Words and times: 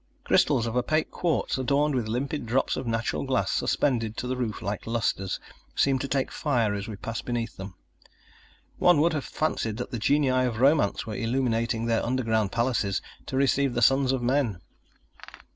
Crystals 0.23 0.65
of 0.65 0.75
opaque 0.75 1.11
quartz, 1.11 1.59
adorned 1.59 1.93
with 1.93 2.07
limpid 2.07 2.47
drops 2.47 2.75
of 2.75 2.87
natural 2.87 3.23
glass 3.23 3.51
suspended 3.51 4.17
to 4.17 4.25
the 4.25 4.35
roof 4.35 4.63
like 4.63 4.87
lusters, 4.87 5.39
seemed 5.75 6.01
to 6.01 6.07
take 6.07 6.31
fire 6.31 6.73
as 6.73 6.87
we 6.87 6.95
passed 6.95 7.23
beneath 7.23 7.55
them. 7.57 7.75
One 8.79 8.99
would 9.01 9.13
have 9.13 9.25
fancied 9.25 9.77
that 9.77 9.91
the 9.91 9.99
genii 9.99 10.29
of 10.47 10.59
romance 10.59 11.05
were 11.05 11.13
illuminating 11.13 11.85
their 11.85 12.03
underground 12.03 12.51
palaces 12.51 12.99
to 13.27 13.37
receive 13.37 13.75
the 13.75 13.83
sons 13.83 14.11
of 14.11 14.23
men. 14.23 14.59